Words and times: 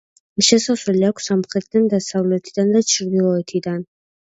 შესავლელი 0.47 1.03
აქვს 1.11 1.29
სამხრეთიდან, 1.33 1.87
დასავლეთიდან 1.95 2.77
და 2.79 2.87
ჩრდილოეთიდან. 2.97 3.83